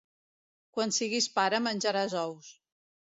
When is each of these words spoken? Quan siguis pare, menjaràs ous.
Quan 0.77 0.93
siguis 0.95 1.27
pare, 1.35 1.59
menjaràs 1.65 2.17
ous. 2.23 2.49